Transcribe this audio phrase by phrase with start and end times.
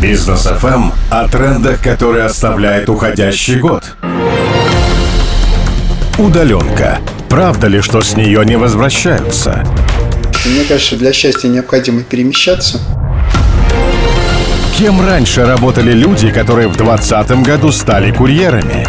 [0.00, 3.82] Бизнес FM о трендах, которые оставляет уходящий год.
[6.16, 7.00] Удаленка.
[7.28, 9.64] Правда ли, что с нее не возвращаются?
[10.46, 12.78] Мне кажется, для счастья необходимо перемещаться.
[14.76, 18.86] Кем раньше работали люди, которые в 2020 году стали курьерами?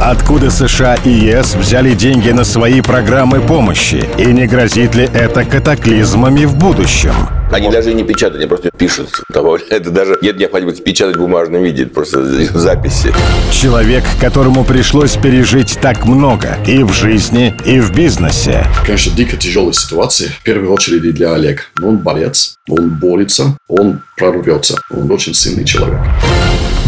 [0.00, 4.04] Откуда США и ЕС взяли деньги на свои программы помощи?
[4.18, 7.14] И не грозит ли это катаклизмами в будущем?
[7.54, 9.10] Они даже и не печатают, они просто пишут.
[9.70, 12.24] Это даже нет необходимости печатать в бумажном виде, просто
[12.58, 13.14] записи.
[13.52, 18.66] Человек, которому пришлось пережить так много и в жизни, и в бизнесе.
[18.84, 20.30] Конечно, дико тяжелая ситуация.
[20.30, 21.62] В первую очередь для Олега.
[21.80, 24.76] Он борец, он борется, он прорвется.
[24.90, 26.00] Он очень сильный человек.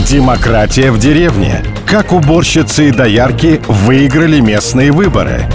[0.09, 1.65] Демократия в деревне.
[1.87, 5.47] Как уборщицы и доярки выиграли местные выборы.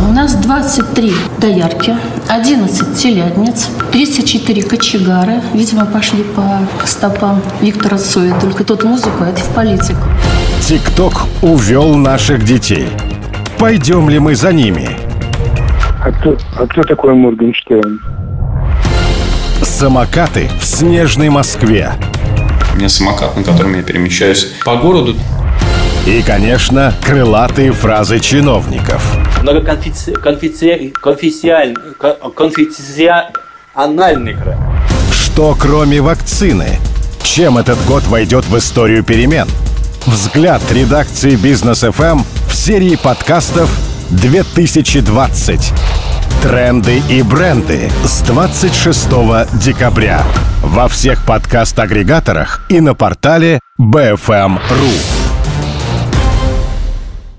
[0.00, 1.96] У нас 23 доярки,
[2.28, 5.40] 11 телятниц, 34 кочегары.
[5.54, 8.38] Видимо, пошли по стопам Виктора Цоя.
[8.40, 10.00] Только тот музыку, это в политику.
[10.62, 12.88] ТикТок увел наших детей.
[13.58, 14.88] Пойдем ли мы за ними?
[16.00, 18.00] А кто, а кто такой Моргенштерн?
[19.62, 21.92] Самокаты в снежной Москве.
[22.72, 25.16] У меня самокат, на котором я перемещаюсь по городу.
[26.06, 29.16] И, конечно, крылатые фразы чиновников.
[32.34, 34.36] Конфессиональный.
[35.12, 36.78] Что кроме вакцины?
[37.22, 39.46] Чем этот год войдет в историю перемен?
[40.06, 43.70] Взгляд редакции Бизнес FM в серии подкастов
[44.10, 45.72] 2020.
[46.42, 49.08] Тренды и бренды с 26
[49.54, 50.24] декабря
[50.62, 55.17] во всех подкаст-агрегаторах и на портале BFM.ru.